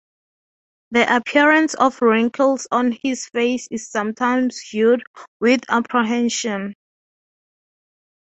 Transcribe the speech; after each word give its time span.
The 0.89 1.15
appearance 1.15 1.75
of 1.75 2.01
wrinkles 2.01 2.67
on 2.71 2.91
his 3.03 3.27
face 3.27 3.67
is 3.69 3.87
sometimes 3.91 4.59
viewed 4.71 5.03
with 5.39 5.61
apprehension. 5.69 6.73